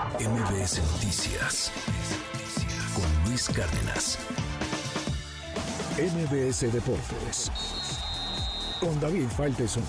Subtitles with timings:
[0.00, 1.70] MBS Noticias
[2.94, 4.18] con Luis Cárdenas.
[5.98, 7.52] MBS Deportes
[8.80, 9.82] con David Faitelson.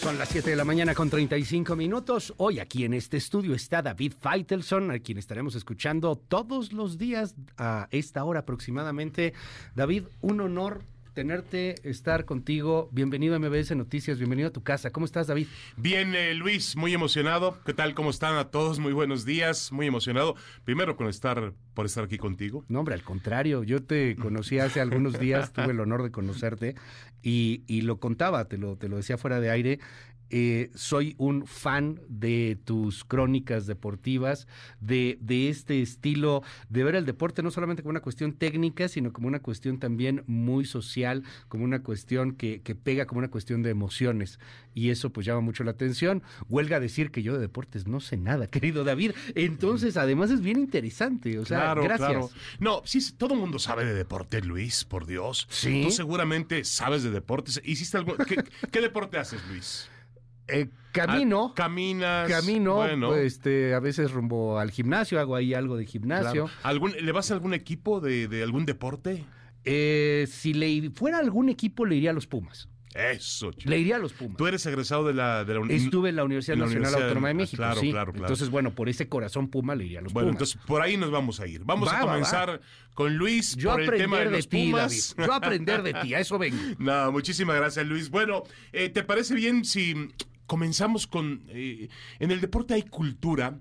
[0.00, 2.34] Son las 7 de la mañana con 35 minutos.
[2.38, 7.36] Hoy aquí en este estudio está David Feitelson, a quien estaremos escuchando todos los días
[7.56, 9.34] a esta hora aproximadamente.
[9.76, 10.82] David, un honor
[11.12, 12.88] tenerte, estar contigo.
[12.92, 14.90] Bienvenido a MBS Noticias, bienvenido a tu casa.
[14.90, 15.46] ¿Cómo estás, David?
[15.76, 17.58] Bien, eh, Luis, muy emocionado.
[17.64, 17.94] ¿Qué tal?
[17.94, 18.78] ¿Cómo están a todos?
[18.78, 20.36] Muy buenos días, muy emocionado.
[20.64, 22.64] Primero con estar por estar aquí contigo.
[22.68, 26.74] No, hombre, al contrario, yo te conocí hace algunos días, tuve el honor de conocerte
[27.22, 29.80] y, y lo contaba, te lo, te lo decía fuera de aire.
[30.30, 34.46] Eh, soy un fan de tus crónicas deportivas,
[34.80, 39.12] de, de, este estilo de ver el deporte no solamente como una cuestión técnica, sino
[39.12, 43.62] como una cuestión también muy social, como una cuestión que, que pega, como una cuestión
[43.62, 44.38] de emociones.
[44.72, 46.22] Y eso pues llama mucho la atención.
[46.48, 49.12] Huelga decir que yo de deportes no sé nada, querido David.
[49.34, 51.38] Entonces, además es bien interesante.
[51.38, 51.98] O sea, gracias.
[51.98, 52.30] Claro.
[52.60, 55.48] No, sí, todo el mundo sabe de deporte, Luis, por Dios.
[55.50, 55.82] Sí.
[55.84, 57.60] Tú seguramente sabes de deportes.
[57.64, 58.16] ¿Hiciste algo?
[58.16, 59.88] ¿Qué, ¿qué deporte haces, Luis?
[60.52, 61.48] Eh, camino.
[61.50, 62.28] Ah, caminas.
[62.28, 63.14] Camino, bueno.
[63.16, 66.46] este, a veces rumbo al gimnasio, hago ahí algo de gimnasio.
[66.46, 66.58] Claro.
[66.62, 69.24] ¿Algún, ¿Le vas a algún equipo de, de algún deporte?
[69.64, 72.68] Eh, si le fuera algún equipo, le iría a los Pumas.
[72.94, 73.70] Eso, chico.
[73.70, 74.36] Le iría a los Pumas.
[74.36, 77.02] Tú eres egresado de la, de la Estuve en la Universidad en la Nacional Universidad,
[77.08, 77.56] Autónoma de México.
[77.62, 77.90] Claro, sí.
[77.92, 78.26] claro, claro.
[78.26, 80.40] Entonces, bueno, por ese corazón Puma le iría a los bueno, Pumas.
[80.54, 81.62] entonces por ahí nos vamos a ir.
[81.64, 82.60] Vamos Va, a comenzar va.
[82.94, 85.14] con Luis Yo por el aprender tema de de, los ti, Pumas.
[85.16, 85.26] David.
[85.28, 86.56] Yo aprender de ti, a eso vengo.
[86.80, 88.10] No, muchísimas gracias, Luis.
[88.10, 89.94] Bueno, eh, ¿te parece bien si
[90.50, 91.44] comenzamos con...
[91.50, 91.86] Eh,
[92.18, 93.60] en el deporte hay cultura,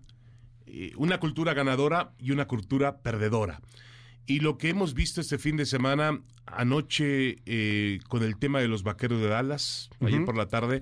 [0.66, 3.62] eh, una cultura ganadora y una cultura perdedora.
[4.26, 8.67] Y lo que hemos visto este fin de semana, anoche, eh, con el tema de
[8.67, 10.08] los vaqueros de Dallas, uh -huh.
[10.08, 10.82] ayer por la tarde,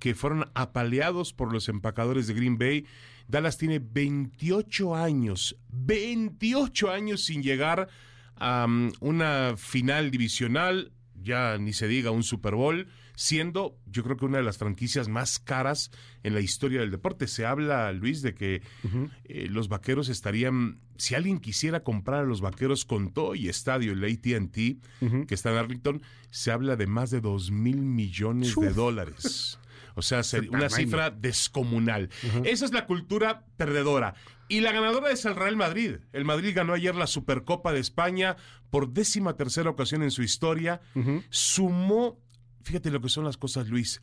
[0.00, 2.84] que fueron apaleados por los empacadores de Green Bay.
[3.28, 7.88] Dallas tiene 28 años, 28 años sin llegar
[8.34, 14.16] a um, una final divisional, ya ni se diga un Super Bowl, siendo yo creo
[14.16, 15.90] que una de las franquicias más caras
[16.22, 17.26] en la historia del deporte.
[17.26, 19.10] Se habla, Luis, de que uh -huh.
[19.24, 23.92] eh, los vaqueros estarían, si alguien quisiera comprar a los vaqueros con todo y estadio,
[23.92, 25.26] el ATT, uh -huh.
[25.26, 28.64] que está en Arlington, se habla de más de dos mil millones Uf.
[28.64, 29.58] de dólares.
[29.96, 32.10] O sea, una cifra descomunal.
[32.24, 32.46] Uh -huh.
[32.48, 34.14] Esa es la cultura perdedora.
[34.48, 35.96] Y la ganadora es el Real Madrid.
[36.12, 38.36] El Madrid ganó ayer la Supercopa de España
[38.70, 40.80] por décima tercera ocasión en su historia.
[40.96, 41.22] Uh -huh.
[41.30, 42.18] Sumó,
[42.64, 44.00] fíjate lo que son las cosas, Luis.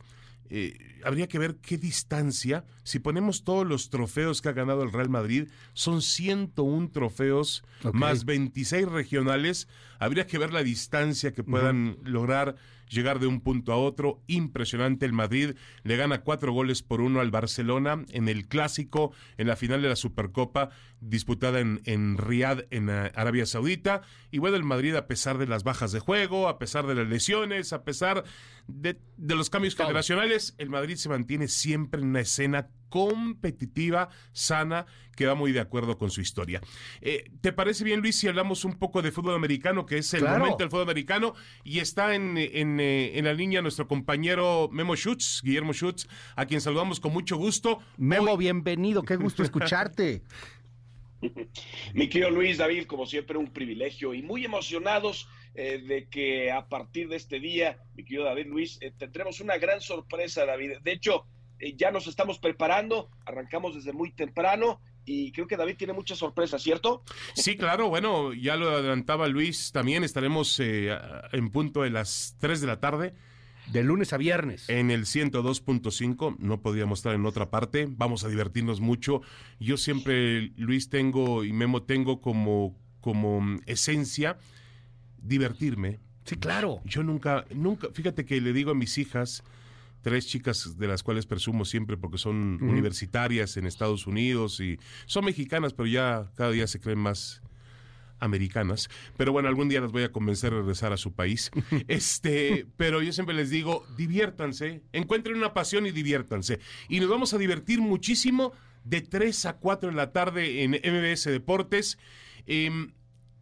[0.54, 4.92] Eh, habría que ver qué distancia, si ponemos todos los trofeos que ha ganado el
[4.92, 7.98] Real Madrid, son 101 trofeos okay.
[7.98, 9.68] más 26 regionales,
[10.02, 12.08] habría que ver la distancia que puedan uh -huh.
[12.08, 12.56] lograr
[12.88, 14.22] llegar de un punto a otro.
[14.26, 15.06] Impresionante.
[15.06, 15.54] El Madrid
[15.84, 19.88] le gana cuatro goles por uno al Barcelona en el clásico, en la final de
[19.88, 20.70] la Supercopa,
[21.00, 24.02] disputada en, en Riyadh, en uh, Arabia Saudita.
[24.30, 27.08] Y bueno, el Madrid, a pesar de las bajas de juego, a pesar de las
[27.08, 28.24] lesiones, a pesar
[28.66, 29.86] de, de los cambios Todo.
[29.86, 34.84] generacionales, el Madrid se mantiene siempre en una escena competitiva, sana,
[35.16, 36.60] que va muy de acuerdo con su historia.
[37.00, 40.20] Eh, ¿Te parece bien, Luis, si hablamos un poco de fútbol americano, que es el
[40.20, 40.40] Claro.
[40.40, 41.34] momento del fútbol americano?
[41.64, 46.44] Y está en, en, eh, en la línea nuestro compañero Memo Schutz, Guillermo Schutz, a
[46.46, 47.78] quien saludamos con mucho gusto.
[47.96, 50.22] Memo, Hoy- bienvenido, qué gusto escucharte.
[51.94, 56.66] Mi querido Luis David, como siempre, un privilegio y muy emocionados eh, de que a
[56.68, 60.78] partir de este día, mi querido David Luis, eh, tendremos una gran sorpresa, David.
[60.82, 61.26] De hecho,
[61.62, 66.18] eh, ya nos estamos preparando, arrancamos desde muy temprano y creo que David tiene muchas
[66.18, 67.04] sorpresas, ¿cierto?
[67.34, 70.90] Sí, claro, bueno, ya lo adelantaba Luis, también estaremos eh,
[71.32, 73.14] en punto de las 3 de la tarde
[73.68, 74.68] De lunes a viernes.
[74.68, 79.22] en el 102.5, no podríamos estar en otra parte, vamos a divertirnos mucho.
[79.60, 84.36] Yo siempre, Luis, tengo y Memo tengo como, como esencia
[85.18, 86.00] divertirme.
[86.24, 86.80] Sí, claro.
[86.84, 89.42] Yo nunca, nunca, fíjate que le digo a mis hijas,
[90.02, 95.24] tres chicas de las cuales presumo siempre porque son universitarias en Estados Unidos y son
[95.24, 97.40] mexicanas, pero ya cada día se creen más
[98.22, 98.88] americanas.
[99.16, 101.50] Pero bueno, algún día las voy a convencer de regresar a su país.
[101.88, 106.60] Este, pero yo siempre les digo, diviértanse, encuentren una pasión y diviértanse.
[106.88, 108.52] Y nos vamos a divertir muchísimo
[108.84, 111.98] de 3 a 4 de la tarde en MBS Deportes.
[112.46, 112.92] Em,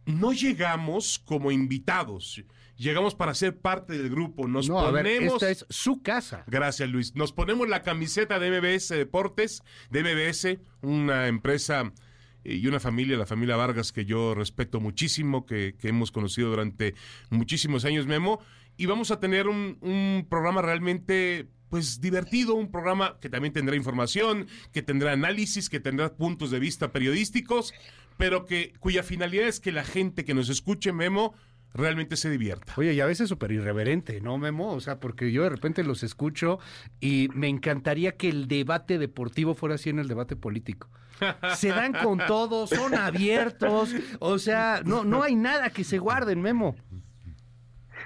[0.05, 2.43] no llegamos como invitados,
[2.77, 4.47] llegamos para ser parte del grupo.
[4.47, 5.33] Nos no, a ver, ponemos.
[5.35, 6.43] esta es su casa.
[6.47, 7.15] Gracias, Luis.
[7.15, 11.91] Nos ponemos la camiseta de MBS Deportes, de MBS, una empresa
[12.43, 16.49] eh, y una familia, la familia Vargas, que yo respeto muchísimo, que, que hemos conocido
[16.49, 16.95] durante
[17.29, 18.39] muchísimos años, Memo.
[18.77, 23.77] Y vamos a tener un, un programa realmente pues divertido, un programa que también tendrá
[23.77, 27.73] información, que tendrá análisis, que tendrá puntos de vista periodísticos,
[28.17, 31.33] pero que cuya finalidad es que la gente que nos escuche, Memo,
[31.73, 32.73] realmente se divierta.
[32.77, 34.73] Oye, y a veces súper irreverente, ¿no, Memo?
[34.73, 36.59] O sea, porque yo de repente los escucho
[36.99, 40.89] y me encantaría que el debate deportivo fuera así en el debate político.
[41.55, 46.41] Se dan con todo, son abiertos, o sea, no, no hay nada que se guarden,
[46.41, 46.75] Memo.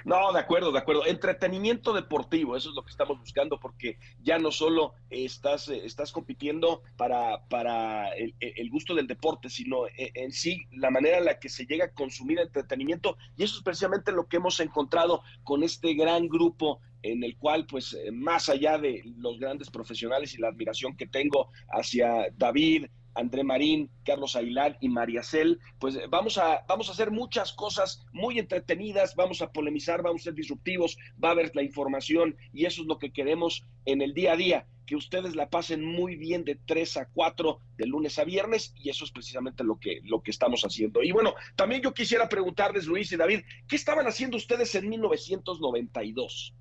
[0.06, 1.04] No, de acuerdo, de acuerdo.
[1.04, 6.12] Entretenimiento deportivo, eso es lo que estamos buscando, porque ya no solo estás, eh, estás
[6.12, 11.40] compitiendo para, para el, gusto del deporte, sino e, en sí la manera en la
[11.40, 13.16] que se llega a consumir entretenimiento.
[13.36, 17.66] Y eso es precisamente lo que hemos encontrado con este gran grupo en el cual,
[17.66, 22.86] pues, eh, más allá de los grandes profesionales y la admiración que tengo hacia David,
[23.16, 28.04] André Marín, Carlos Aguilar y María Cel, pues vamos a, vamos a hacer muchas cosas
[28.12, 32.66] muy entretenidas, vamos a polemizar, vamos a ser disruptivos, va a haber la información y
[32.66, 36.16] eso es lo que queremos en el día a día, que ustedes la pasen muy
[36.16, 40.00] bien de 3 a 4 de lunes a viernes y eso es precisamente lo que,
[40.04, 41.02] lo que estamos haciendo.
[41.02, 46.54] Y bueno, también yo quisiera preguntarles, Luis y David, ¿qué estaban haciendo ustedes en 1992?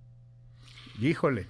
[1.02, 1.48] Híjole,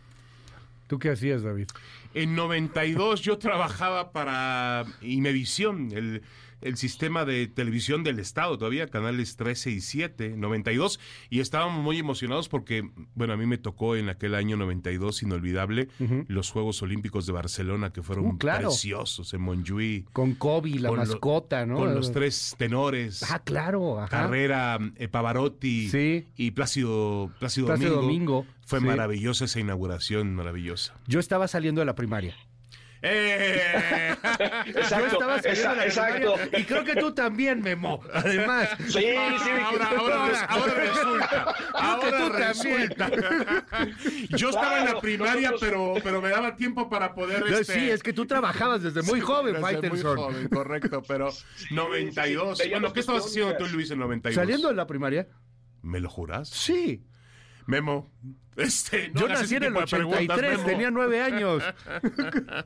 [0.88, 1.68] ¿tú qué hacías, David?
[2.14, 6.22] En 92 yo trabajaba para Imevisión, el
[6.62, 11.00] el sistema de televisión del Estado, todavía canales 13 y 7, 92,
[11.30, 15.90] y estábamos muy emocionados porque, bueno, a mí me tocó en aquel año 92, inolvidable,
[16.28, 20.12] los Juegos Olímpicos de Barcelona, que fueron uh, preciosos en Montjuic.
[20.12, 21.76] Con Kobe, la mascota, ¿no?
[21.76, 23.24] Con los tres tenores.
[23.32, 24.06] Ah, claro.
[24.10, 25.90] Carrera, eh, Pavarotti
[26.36, 28.46] y Plácido, Plácido, Domingo.
[28.66, 30.96] Fue maravillosa esa inauguración, maravillosa.
[31.08, 32.36] Yo estaba saliendo de la primaria.
[33.08, 34.16] Eh.
[34.66, 35.36] exacto,
[35.84, 36.36] exacto.
[36.58, 38.02] Y creo que tú también, Memo.
[38.14, 38.70] Además.
[38.86, 39.50] Sí, sí.
[39.62, 41.56] Ahora, ahora, ahora resulta.
[41.74, 43.12] Ahora resulta.
[44.30, 47.44] Yo estaba en la primaria, pero, pero me daba tiempo para poder.
[47.48, 47.74] Este...
[47.74, 51.30] Sí, es que tú trabajabas desde muy joven, desde Muy joven, correcto, pero
[51.72, 52.62] 92.
[52.70, 54.36] bueno, ¿qué estabas haciendo tú, Luis, en 92?
[54.36, 55.28] ¿Saliendo de la primaria?
[55.82, 56.50] ¿Me lo juras?
[56.50, 57.06] Sí.
[57.68, 58.12] Memo,
[58.56, 61.64] este, Yo nací en el 83, tenía nueve años.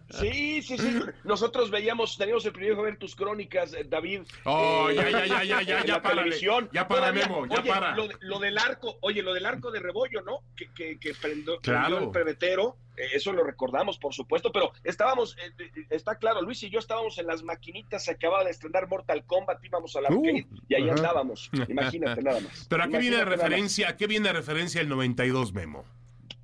[0.09, 0.99] Sí, sí, sí.
[1.23, 4.21] Nosotros veíamos, teníamos el privilegio de ver tus crónicas, eh, David.
[4.43, 6.25] Oh, ya, ya, ya, ya, ya, ya, para.
[6.71, 7.95] Ya para, Memo, ya para.
[7.95, 10.41] Lo, del arco, oye, lo del arco de rebollo, ¿no?
[10.55, 11.99] Que, que, que prendió, claro.
[11.99, 12.77] el pebetero.
[12.99, 17.17] Eh, eso lo recordamos, por supuesto, pero estábamos, eh, está claro, Luis y yo estábamos
[17.17, 20.25] en las maquinitas, se acababa de estrenar Mortal Kombat, íbamos a la uh,
[20.67, 21.49] y ahí andábamos.
[21.69, 22.67] Imagínate nada más.
[22.69, 23.89] Pero ¿a qué viene de referencia?
[23.89, 25.78] ¿A qué viene de referencia el 92, Memo?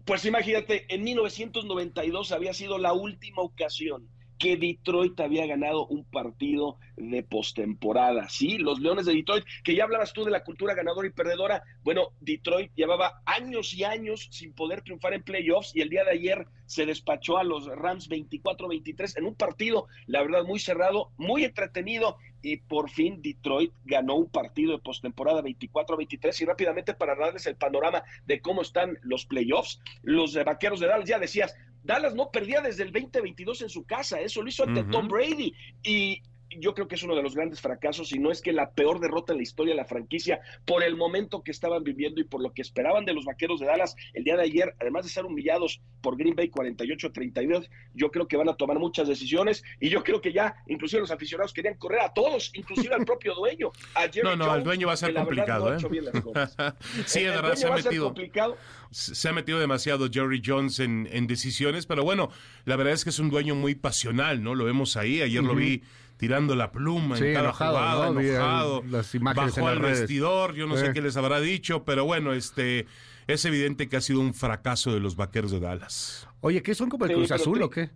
[0.06, 4.08] Pues imagínate, en 1992 había sido la última ocasión
[4.38, 8.30] que Detroit había ganado un partido de postemporada.
[8.30, 11.64] Sí, los Leones de Detroit, que ya hablabas tú de la cultura ganadora y perdedora.
[11.84, 16.12] Bueno, Detroit llevaba años y años sin poder triunfar en playoffs y el día de
[16.12, 21.44] ayer se despachó a los Rams 24-23 en un partido, la verdad, muy cerrado, muy
[21.44, 27.46] entretenido y por fin Detroit ganó un partido de postemporada 24-23 y rápidamente para darles
[27.48, 31.56] el panorama de cómo están los playoffs, los vaqueros de Dallas, ya decías,
[31.86, 35.54] Dallas no perdía desde el 2022 en su casa, eso lo hizo ante Tom Brady
[35.84, 36.22] y
[36.60, 39.00] yo creo que es uno de los grandes fracasos, y no es que la peor
[39.00, 42.42] derrota en la historia de la franquicia, por el momento que estaban viviendo y por
[42.42, 45.26] lo que esperaban de los vaqueros de Dallas el día de ayer, además de ser
[45.26, 50.04] humillados por Green Bay 48-32, yo creo que van a tomar muchas decisiones y yo
[50.04, 53.72] creo que ya, inclusive los aficionados querían correr a todos, inclusive al propio dueño.
[54.24, 55.74] no, no, el dueño va a ser complicado.
[55.74, 55.80] ¿eh?
[57.06, 58.14] sí, de verdad, se ha metido.
[58.92, 62.30] Se ha metido demasiado Jerry Jones en, en, decisiones, pero bueno,
[62.64, 64.56] la verdad es que es un dueño muy pasional, ¿no?
[64.56, 65.82] Lo vemos ahí, ayer lo vi
[66.18, 70.94] tirando la pluma en cada jugada, enojado, las imágenes bajó al vestidor, yo no sé
[70.94, 72.88] qué les habrá dicho, pero bueno, este
[73.28, 76.28] es evidente que ha sido un fracaso de los vaqueros de Dallas.
[76.42, 77.90] Oye, ¿qué son como el Cruz Azul o qué?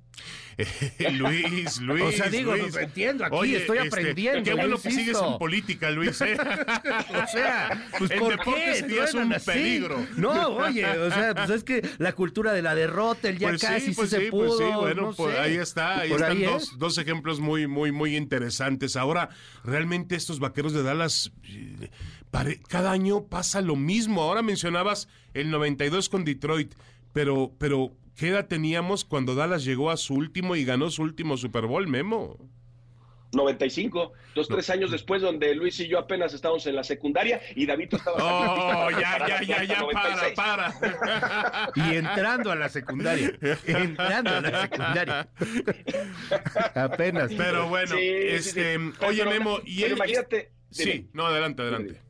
[1.13, 2.03] Luis, Luis.
[2.09, 2.73] O sea, digo, Luis.
[2.73, 4.43] no entiendo, aquí estoy este, aprendiendo.
[4.43, 6.19] Qué bueno que sigues en política, Luis.
[6.21, 6.35] ¿eh?
[7.23, 9.03] o sea, pues el ¿por deporte qué?
[9.03, 10.03] es un peligro.
[10.17, 13.61] No, oye, o sea, pues es que la cultura de la derrota, el ya pues
[13.61, 14.57] casi sí, pues se sí, pudo.
[14.57, 18.95] Pues sí, bueno, pues ahí está, ahí están dos, dos, ejemplos muy, muy, muy interesantes.
[18.95, 19.29] Ahora,
[19.63, 21.31] realmente estos vaqueros de Dallas,
[22.67, 24.21] cada año pasa lo mismo.
[24.21, 26.73] Ahora mencionabas el 92 con Detroit,
[27.13, 31.37] pero, pero ¿Qué edad teníamos cuando Dallas llegó a su último y ganó su último
[31.37, 32.37] Super Bowl, Memo?
[33.31, 37.65] 95, dos, tres años después, donde Luis y yo apenas estábamos en la secundaria y
[37.65, 38.17] David estaba.
[38.19, 41.71] ¡Oh, ya, ya, ya, ya, para, para!
[41.75, 43.31] Y entrando a la secundaria.
[43.65, 45.29] Entrando a la secundaria.
[46.75, 47.31] apenas.
[47.37, 48.77] Pero bueno, este.
[49.07, 49.93] Oye, Memo, y él.
[49.93, 50.51] Imagínate.
[50.71, 52.08] Sí, no, adelante, adelante.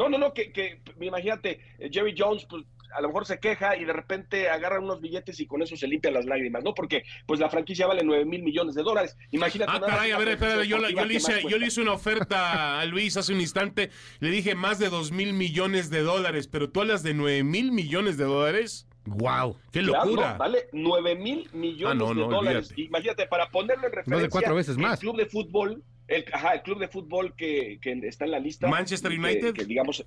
[0.00, 1.60] No, no, no, que, que imagínate,
[1.92, 2.64] Jerry Jones, pues
[2.96, 5.86] a lo mejor se queja y de repente agarra unos billetes y con eso se
[5.86, 6.72] limpia las lágrimas, ¿no?
[6.74, 9.16] Porque pues la franquicia vale 9 mil millones de dólares.
[9.30, 9.70] Imagínate.
[9.74, 12.84] Ah, caray, a ver, espérate, yo, yo, le hice, yo le hice una oferta a
[12.86, 13.90] Luis hace un instante,
[14.20, 17.70] le dije más de 2 mil millones de dólares, pero tú hablas de 9 mil
[17.70, 18.86] millones de dólares.
[19.04, 19.56] ¡Wow!
[19.70, 20.22] ¡Qué locura!
[20.22, 22.70] Claro, vale 9 mil millones Ah, no, no, de dólares.
[22.70, 22.82] olvídate.
[22.82, 24.94] Imagínate, para ponerlo en referencia, cuatro veces más.
[24.94, 28.38] el club de fútbol, el, ajá, el club de fútbol que, que está en la
[28.38, 28.68] lista.
[28.68, 29.54] Manchester United.
[29.54, 30.04] Que, digamos,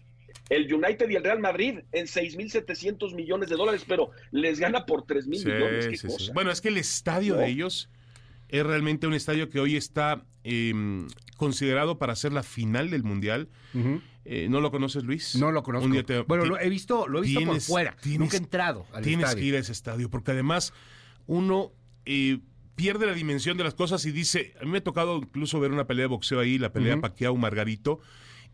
[0.49, 5.05] el United y el Real Madrid en 6.700 millones de dólares, pero les gana por
[5.05, 5.87] 3 mil Sí, millones.
[5.87, 6.13] Qué sí, sí.
[6.13, 6.33] cosa.
[6.33, 7.39] Bueno, es que el estadio No.
[7.41, 7.89] de ellos
[8.49, 10.73] es realmente un estadio que hoy está eh,
[11.37, 13.47] considerado para ser la final del Mundial.
[14.25, 15.35] Eh, ¿No lo conoces, Luis?
[15.35, 15.85] No lo conozco.
[15.85, 17.95] Un día te- bueno, lo he visto, lo he visto por tienes- fuera.
[18.01, 19.41] tienes- Nunca he entrado al Tienes estadio.
[19.41, 20.73] que ir a ese estadio, porque además
[21.27, 21.71] uno
[22.05, 22.39] eh,
[22.75, 25.71] pierde la dimensión de las cosas y dice, a mí me ha tocado incluso ver
[25.71, 27.01] una pelea de boxeo ahí, la pelea Ujú.
[27.01, 27.99] Pacquiao Margarito,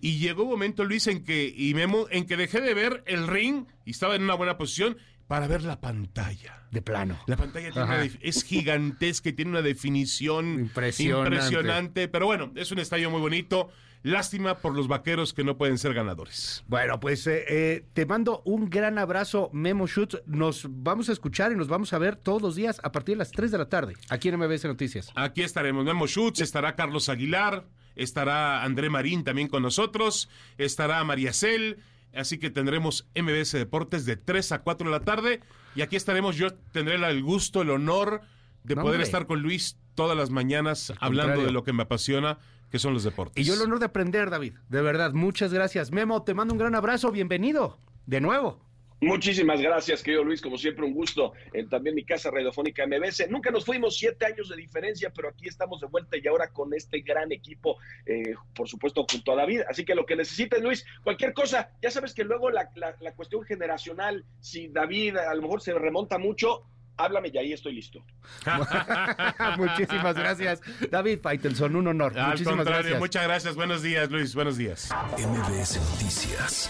[0.01, 3.27] y llegó un momento, Luis, en que, y Memo, en que dejé de ver el
[3.27, 4.97] ring y estaba en una buena posición
[5.29, 6.63] para ver la pantalla.
[6.71, 7.19] De plano.
[7.27, 11.35] La pantalla tiene una es gigantesca y tiene una definición Impresionante.
[11.35, 13.69] impresionante, pero bueno, es un estadio muy bonito.
[14.01, 16.63] Lástima por los vaqueros que no pueden ser ganadores.
[16.67, 20.19] Bueno, pues eh, eh, te mando un gran abrazo, Memo Schutz.
[20.25, 23.19] Nos vamos a escuchar y nos vamos a ver todos los días a partir de
[23.19, 25.11] las 3 de la tarde, aquí en MBS Noticias.
[25.13, 25.85] Aquí estaremos.
[25.85, 31.77] Memo Schutz, estará Carlos Aguilar, estará André Marín también con nosotros, estará María Cel.
[32.13, 35.41] Así que tendremos MBS Deportes de 3 a 4 de la tarde.
[35.75, 36.35] Y aquí estaremos.
[36.35, 38.21] Yo tendré el gusto, el honor
[38.63, 39.03] de No, poder hombre.
[39.05, 41.45] estar con Luis todas las mañanas hablando contrario.
[41.47, 42.39] de lo que me apasiona,
[42.71, 43.41] que son los deportes.
[43.43, 44.53] Y yo el honor de aprender, David.
[44.69, 45.91] De verdad, muchas gracias.
[45.91, 47.11] Memo, te mando un gran abrazo.
[47.11, 47.77] Bienvenido.
[48.05, 48.59] De nuevo.
[49.01, 51.31] Muchísimas gracias, querido Luis, como siempre un gusto.
[51.53, 53.29] En también mi casa radiofónica MBS.
[53.29, 56.73] Nunca nos fuimos siete años de diferencia, pero aquí estamos de vuelta y ahora con
[56.73, 59.61] este gran equipo, eh, por supuesto, junto a David.
[59.69, 63.13] Así que lo que necesites, Luis, cualquier cosa, ya sabes que luego la, la- la
[63.13, 66.63] cuestión generacional, si David a lo mejor se remonta mucho,
[66.97, 68.03] háblame y ahí estoy listo.
[69.57, 70.61] Muchísimas gracias.
[70.91, 72.17] David Faitelson, un honor.
[72.19, 72.99] Al Muchísimas contrario, gracias.
[72.99, 73.55] muchas gracias.
[73.55, 74.35] Buenos días, Luis.
[74.35, 74.89] Buenos días.
[75.17, 76.69] MBS Noticias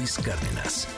[0.00, 0.88] Luis Cárdenas.